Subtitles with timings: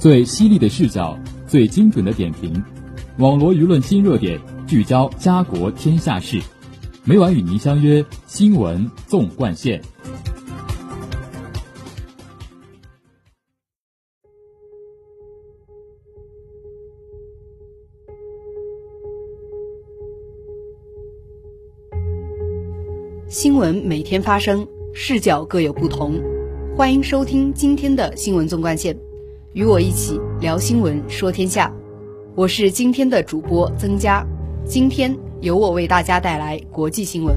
[0.00, 1.14] 最犀利的视角，
[1.46, 2.50] 最精准的点评，
[3.18, 6.40] 网罗舆论新热点，聚焦家国天下事。
[7.04, 9.78] 每晚与您相约新闻纵贯线。
[23.28, 26.18] 新闻每天发生，视角各有不同。
[26.74, 28.98] 欢迎收听今天的新闻纵贯线，
[29.52, 31.74] 与我一起聊新闻说天下。
[32.36, 34.24] 我是今天的主播曾佳，
[34.64, 37.36] 今天由我为大家带来国际新闻。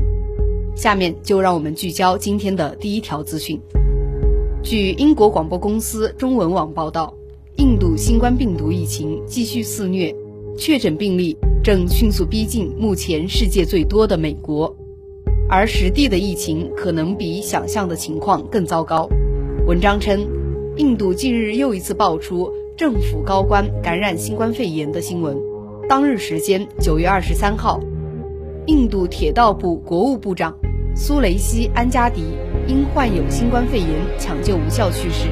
[0.75, 3.59] 下面就让我们聚焦今天的第一条资讯。
[4.61, 7.11] 据英国广播公司中文网报道，
[7.57, 10.15] 印度新冠病毒疫情继续肆虐，
[10.55, 14.71] 确诊病例正迅速逼近目前世界最多的美国。
[15.49, 19.09] 而实地的疫情可能比想象的情况更糟糕。
[19.65, 20.27] 文章称，
[20.75, 25.37] 印度近日又一次爆出政府高官感染新冠肺炎的新闻。
[25.87, 27.79] 当日时间九月二十三号，
[28.65, 30.57] 印度铁道部国务部长
[30.95, 32.23] 苏雷西安加迪
[32.65, 35.27] 因患有新冠肺炎抢救无效去世。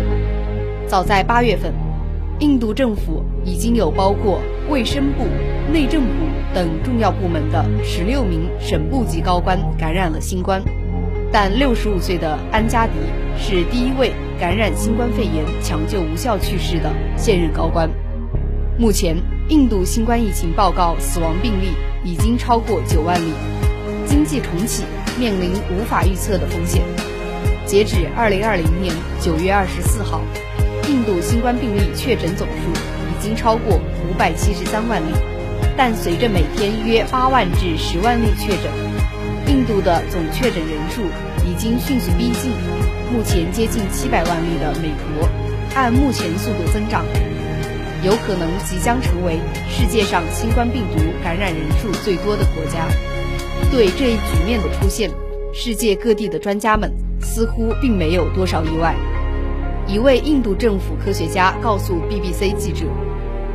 [0.85, 1.73] 早在八月份，
[2.39, 5.23] 印度政府已经有包括卫生部、
[5.73, 6.09] 内政部。
[6.53, 10.61] 等重要部门的十六名省部级高官感染了新冠，
[11.31, 12.91] 但六十五岁的安加迪
[13.39, 17.87] 是第一位感染新冠肺炎抢救无效去世的现任高官。
[18.75, 19.15] 目前，
[19.49, 21.67] 印度新冠疫情报告死亡病例
[22.03, 23.33] 已经超过九万例，
[24.07, 24.83] 经济重启
[25.19, 26.81] 面临无法预测的风险。
[27.67, 30.19] 截止二零二零年九月二十四号，
[30.89, 35.13] 印度新冠病例确诊总数已经超过五百七十三万例。
[35.77, 38.71] 但随着每天约八万至十万例确诊，
[39.45, 41.03] 印度的总确诊人数
[41.45, 42.51] 已经迅速逼近
[43.11, 45.27] 目前接近七百万例的美国。
[45.75, 47.05] 按目前速度增长，
[48.03, 52.87] 有可能即将成为世界上新冠病毒感染人数最多的国家。
[53.71, 55.09] 对这一局面的出现，
[55.53, 56.91] 世界各地的专家们
[57.21, 58.95] 似乎并没有多少意外。
[59.87, 62.85] 一位印度政府科学家告诉 BBC 记者。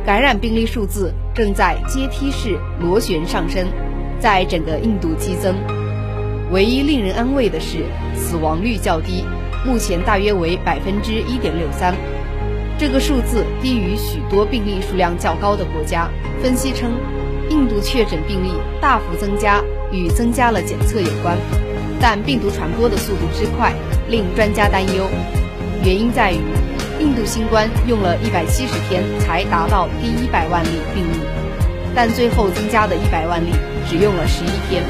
[0.05, 3.67] 感染病例数字正在阶梯式螺旋上升，
[4.19, 5.53] 在整个印度激增。
[6.51, 7.85] 唯一令人安慰的是，
[8.15, 9.25] 死亡率较低，
[9.65, 11.93] 目前大约为百分之一点六三。
[12.77, 16.09] 这个数字低于许多病例数量较高的国家。
[16.41, 16.91] 分析称，
[17.49, 21.37] 印度确诊病例大幅增加与增加了检测有关，
[21.99, 23.73] 但病毒传播的速度之快
[24.07, 25.07] 令专家担忧。
[25.83, 26.37] 原因在于。
[26.99, 31.19] 印度新冠用了一百七十天才达到第一百万例病例，
[31.93, 33.51] 但最后增加的一百万例
[33.87, 34.81] 只用了十一天，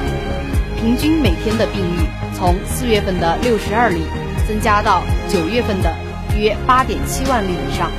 [0.77, 4.03] 平均每天的病例从四月份的六十二例
[4.47, 5.91] 增加到九月份的
[6.37, 7.91] 约八点七万例以上。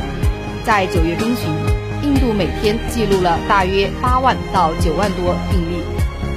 [0.64, 1.50] 在九月中旬，
[2.04, 5.82] 印度每天记录了大约八万到九万多病例，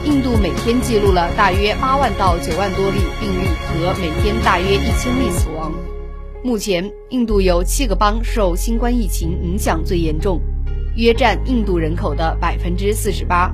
[0.04, 5.72] 印度每天记录了大约八万到九万多例病例和每天大约一千例死亡。
[6.44, 10.42] 目前，印度有七个邦受新冠疫情影响最严重，
[10.96, 13.54] 约占印度人口的百分之四十八。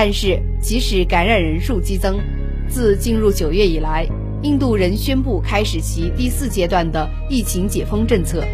[0.00, 2.20] 但是，即使感染人数激增，
[2.68, 4.06] 自进入九月以来，
[4.42, 8.44] 印度仍宣布开始其第四阶段的疫情解封政策，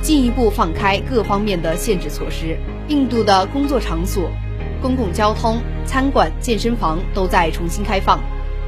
[0.00, 2.56] 进一步放开各方面的限制措施。
[2.88, 4.30] 印度的工作场所、
[4.80, 8.18] 公共交通、餐馆、健身房都在重新开放。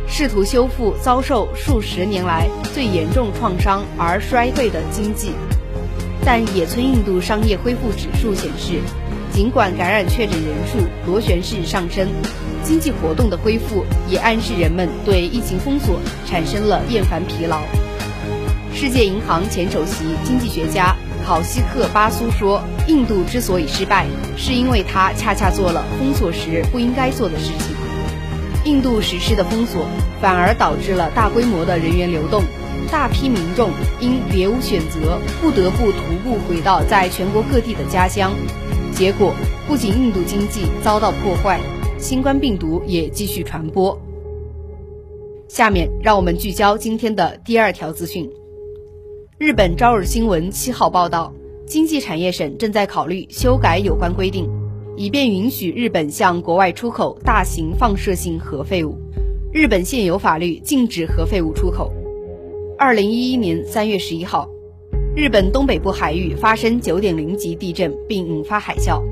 [0.07, 5.31] 试图修复遭受数十年来最严重创伤而衰退的经济，
[6.23, 8.79] 但野村印度商业恢复指数显示，
[9.41, 12.07] 尽管感染确诊人数螺旋式上升，
[12.63, 17.63] 经济活动的恢复也暗示人们对疫情封锁产生了厌烦疲劳。
[18.75, 24.05] 世界银行前首席经济学家考西克巴苏说：“印度之所以失败，
[24.37, 27.75] 是因为他恰恰做了封锁时不应该做的事情。”
[28.71, 29.87] 印度实施的封锁
[30.21, 32.45] 反而导致了大规模的人员流动，
[32.93, 33.71] 大批民众
[34.01, 38.33] 因别无选择，不得不徒步回到在全国各地的家乡。
[39.01, 39.35] 结果，
[39.67, 41.59] 不仅印度经济遭到破坏，
[41.99, 43.99] 新冠病毒也继续传播。
[45.49, 48.31] 下面让我们聚焦今天的第二条资讯。
[49.39, 51.33] 日本朝日新闻七号报道，
[51.67, 54.47] 经济产业省正在考虑修改有关规定。
[54.99, 58.99] 以便允许日本向国外出口大型放射性核废物，
[59.51, 61.91] 日本现有法律禁止核废物出口。
[62.77, 64.47] 二零一一年三月十一号，
[65.17, 69.03] 日本东北部海域发生九点零级地震，并引发海啸，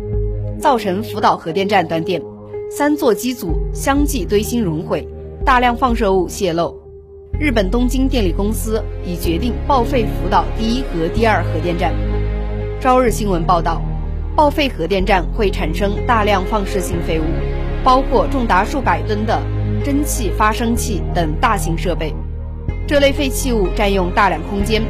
[0.61, 2.23] 造成福岛核电站断电，
[2.71, 5.07] 三座机组相继堆芯熔毁，
[5.45, 6.73] 大量放射物泄漏。
[7.41, 11.93] 日本东京电力公司已决定报废福岛第一和第二核电站。
[12.81, 13.83] 朝日新闻报道，
[14.37, 17.25] 报废核电站会产生大量放射性废物，
[17.83, 19.43] 包括重达数百吨的
[19.85, 22.15] 蒸汽发生器等大型设备。
[22.87, 24.81] 这类废弃物占用大量空间。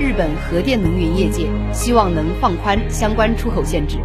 [0.00, 3.98] 日本核电能源业界希望能放宽相关出口限制。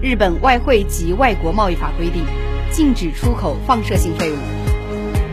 [0.00, 2.24] 日本外汇及外国贸易法规定，
[2.70, 4.36] 禁止出口放射性废物。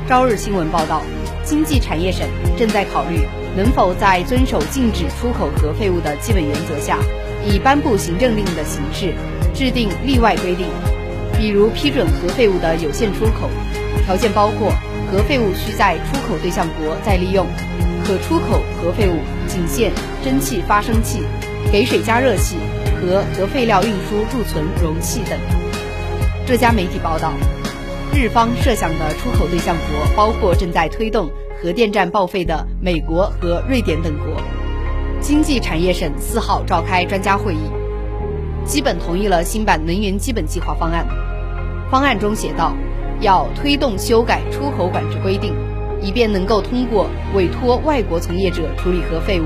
[0.07, 1.03] 朝日新闻报道，
[1.43, 6.97] 经济产业省正在考虑能否在遵守禁止出口核废物的基本原则下，
[7.45, 9.13] 以颁布行政令的形式
[9.53, 10.65] 制定例外规定，
[11.37, 13.47] 比如批准核废物的有限出口，
[14.03, 14.71] 条件包括
[15.11, 17.45] 核废物需在出口对象国再利用，
[18.07, 19.17] 可出口核废物
[19.47, 19.91] 仅限
[20.23, 21.19] 蒸汽发生器、
[21.73, 22.55] 给水加热器。
[22.99, 25.37] 和核废料运输贮存容器等。
[26.47, 27.31] 这家媒体报道，
[28.11, 31.29] 日方设想的出口对象国包括正在推动
[31.61, 34.41] 核电站报废的美国和瑞典等国。
[35.21, 37.69] 经济产业省四号召开专家会议，
[38.65, 41.05] 基本同意了新版能源基本计划方案。
[41.91, 42.75] 方案中写道，
[43.21, 45.53] 要推动修改出口管制规定，
[46.01, 49.45] 以便能够通过委托外国从业者处理核废物，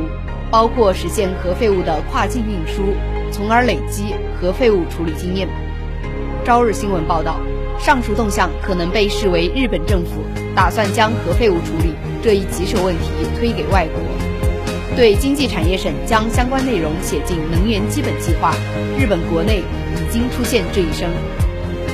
[0.50, 2.84] 包括实现核废物的跨境运输。
[3.32, 5.48] 从而累积核废物处理经验。
[6.44, 7.40] 朝日新闻报道，
[7.80, 10.22] 上述动向可能被视为日本政府
[10.54, 13.04] 打算将核废物处理这一棘手问题
[13.40, 14.02] 推给外国。
[14.98, 18.54] 对经济产业省将相关内容写进能源基本计划，
[19.00, 21.10] 日本国内已经出现这一声。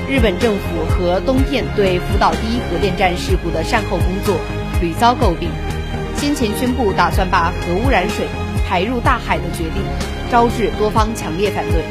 [0.09, 4.37] 日本政府和东电对福岛第一核电站事故的善后工作
[4.81, 5.49] 屡遭诟病，
[6.15, 8.25] 先前宣布打算把核污染水
[8.65, 9.83] 排入大海的决定。
[10.31, 11.83] 招致多方强烈反对。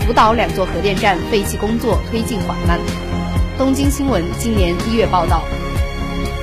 [0.00, 2.78] 福岛两座核电站废弃工作推进缓慢。
[3.56, 5.42] 东京新闻今年一月报道，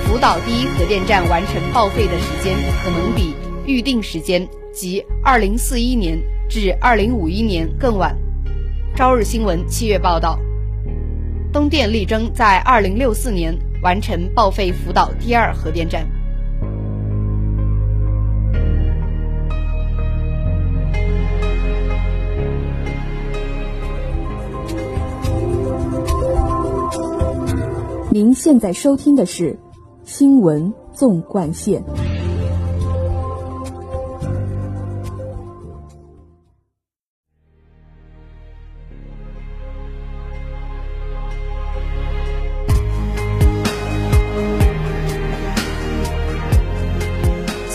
[0.06, 3.34] 福岛第一核电站完成报废的时间可能比
[3.66, 6.20] 预定时间即2041年
[6.50, 8.14] 至2051年更晚。
[8.96, 10.40] 朝日新闻七月报道，
[11.56, 16.06] 东电力争在2064年完成报废福岛第二核电站。
[28.12, 29.54] 您现在收听的是
[30.04, 31.82] 《新闻纵贯线》。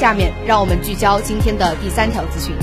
[0.00, 2.56] 下面让我们聚焦今天的第三条资讯：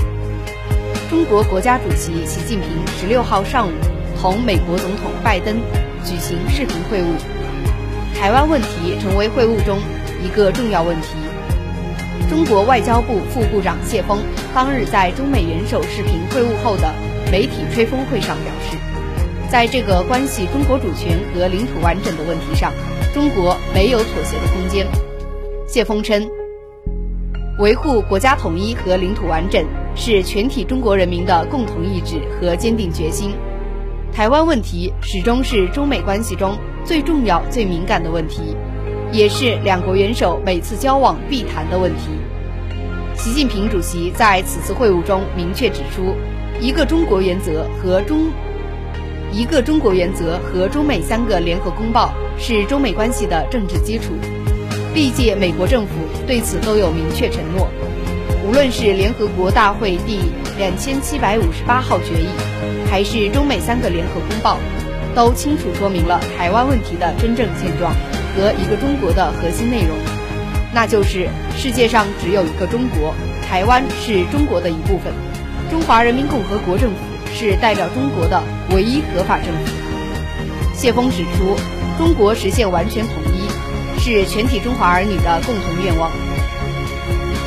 [1.07, 2.68] 中国国家主席习近平
[3.00, 3.72] 十六号上午
[4.19, 5.56] 同美国总统拜登
[6.04, 7.06] 举行视频会晤。
[8.19, 9.78] 台湾问题成为会晤中
[10.25, 11.10] 一个重要问题。
[12.28, 14.18] 中国外交部副部长谢锋
[14.51, 16.92] 当日在中美元首视频会晤后的
[17.31, 18.78] 媒体吹风会上表示，
[19.48, 22.74] 在这个关系中国主权和领土完整的问题上，
[23.13, 24.88] 中国没有妥协的空间。
[25.68, 26.28] 谢锋称，
[27.59, 29.65] 维护国家统一和领土完整
[29.95, 33.31] 是全体中国人民的共同意志和坚定决心。
[34.13, 36.56] 台湾问题始终是中美关系中。
[36.86, 38.56] 最重要、最敏感的问题，
[39.11, 42.11] 也是两国元首每次交往必谈的问题。
[43.14, 46.16] 习近平主席在此次会晤中明确指出，
[46.61, 48.28] 一个中国原则和中
[49.33, 54.14] 一个中国原则和中美三个联合公报是中美关系的政治基础。
[54.97, 55.92] 历届美国政府
[56.25, 57.68] 对此都有明确承诺，
[58.44, 60.18] 无论是联合国大会第
[60.57, 62.25] 两千七百五十八号决议，
[62.89, 64.57] 还是中美三个联合公报。
[65.13, 67.94] 都清楚说明了台湾问题的真正现状
[68.35, 69.95] 和一个中国的核心内容，
[70.73, 73.13] 那就是世界上只有一个中国，
[73.47, 75.13] 台湾是中国的一部分，
[75.69, 76.97] 中华人民共和国政府
[77.35, 79.71] 是代表中国的唯一合法政府。
[80.73, 81.56] 谢峰指出，
[81.99, 83.37] 中国实现完全统一
[83.97, 86.09] 是全体中华儿女的共同愿望，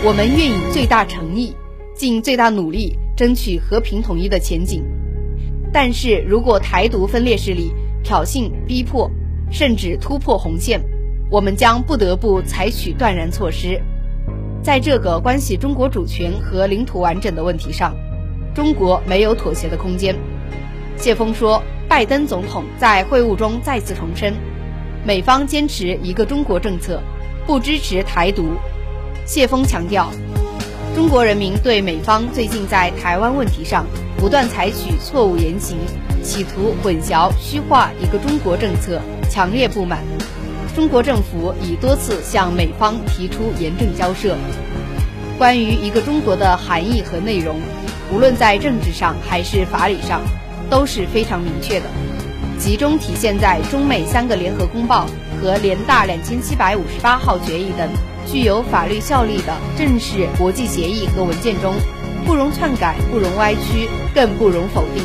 [0.05, 1.55] 我们愿以最大诚意，
[1.95, 4.85] 尽最大努力争取和平统一的前景。
[5.73, 9.11] 但是如果台独分裂势力挑衅、逼迫，
[9.51, 10.81] 甚至突破红线，
[11.31, 13.81] 我们将不得不采取断然措施。
[14.63, 17.95] 在这个关系中国主权和领土完整的问题上，
[18.55, 20.15] 中国没有妥协的空间。
[20.97, 24.35] 谢峰说，拜登总统在会晤中再次重申，
[25.05, 27.03] 美方坚持一个中国政策，
[27.47, 28.55] 不支持台独。
[29.25, 30.11] 谢峰强调，
[30.95, 33.87] 中国人民对美方最近在台湾问题上。
[34.19, 35.79] 不断采取错误言行，
[36.23, 40.05] 企图混淆、虚化一个中国政策，强烈不满。
[40.77, 44.37] 中国政府已多次向美方提出严正交涉。
[45.39, 47.57] 关于一个中国的含义和内容，
[48.13, 50.21] 无论在政治上还是法理上，
[50.69, 51.87] 都是非常明确的，
[52.61, 55.07] 集中体现在中美三个联合公报
[55.41, 57.89] 和联大两千七百五十八号决议等
[58.27, 61.75] 具有法律效力的正式国际协议和文件中，
[62.27, 65.03] 不容篡改，不容歪曲，更不容否定。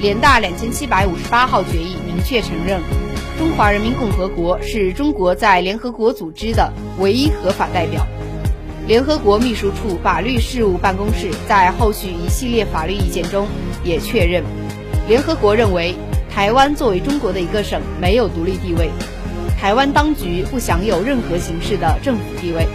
[0.00, 2.78] 联大两千七百五十八号决议明确承认，
[3.38, 8.06] 中华人民共和国是中国在联合国组织的唯一合法代表。
[8.86, 13.46] 联合国秘书处法律事务办公室在后续一系列法律意见中
[13.82, 14.44] 也确认，
[15.08, 15.94] 联合国认为
[16.34, 18.90] 台湾作为中国的一个省没有独立地位，
[19.60, 22.66] 台湾当局不享有任何形式的政府地位。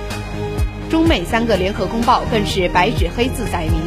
[0.92, 3.82] 中美三个联合公报更是白纸黑字载明，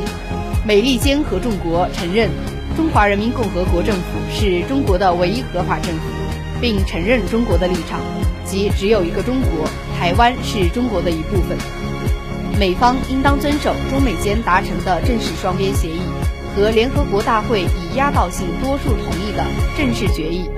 [0.66, 2.28] 美利坚合众国承认。
[2.76, 6.02] 中华人民共和国政府是中国的唯一合法政府，
[6.60, 8.00] 并承认中国的立场，
[8.44, 11.56] 即只有一个中国，台湾是中国的一部分。
[12.58, 16.00] 美方应当遵守中美间达成的正式双边协议
[16.54, 19.44] 和联合国大会以压倒性多数同意的
[19.76, 20.48] 正式决议，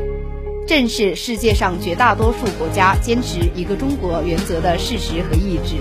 [0.67, 5.77] 正是世界上绝大多数国家坚持一个中国原则的事实和意志，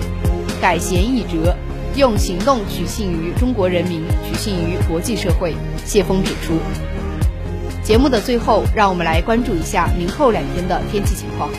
[0.60, 1.56] 改弦易辙。
[1.94, 5.54] 用行动取信于中国人民，取信于国际社会。
[5.84, 6.54] 谢峰指出，
[7.84, 11.50] 节目的最后，让我们来关注一下明后两天的天气情况。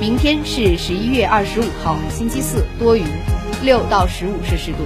[0.00, 3.04] 明天是十一月二十五号，星期四，多云，
[3.62, 4.78] 六到十五摄氏度。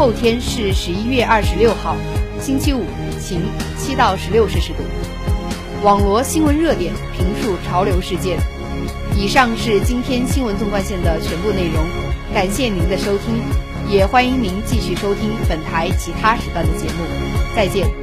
[0.00, 1.94] 后天是十一月二十六号，
[2.40, 2.86] 星期五，
[3.20, 3.42] 晴，
[3.76, 4.76] 七到十六摄氏度。
[5.82, 8.38] 网罗新闻热点，评述潮流事件。
[9.14, 11.84] 以上是今天新闻纵贯线的全部内容，
[12.32, 13.42] 感谢您的收听。
[13.90, 17.04] 也欢迎您继续收听本台其他时段的节目，
[17.54, 17.99] 再见。